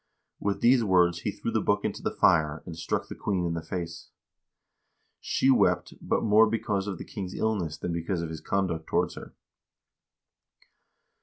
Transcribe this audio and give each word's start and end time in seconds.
With 0.39 0.61
these 0.61 0.83
words 0.83 1.19
he 1.19 1.31
threw 1.31 1.51
the 1.51 1.61
book 1.61 1.85
into 1.85 2.01
the 2.01 2.09
fire, 2.09 2.63
and 2.65 2.75
struck 2.75 3.07
the 3.07 3.13
queen 3.13 3.45
in 3.45 3.53
the 3.53 3.61
face. 3.61 4.09
She 5.19 5.51
wept, 5.51 5.93
but 6.01 6.23
more 6.23 6.47
be 6.49 6.57
cause 6.57 6.87
of 6.87 6.97
the 6.97 7.05
king's 7.05 7.35
illness 7.35 7.77
than 7.77 7.93
because 7.93 8.23
of 8.23 8.29
his 8.31 8.41
conduct 8.41 8.87
towards 8.87 9.13
her. 9.13 9.35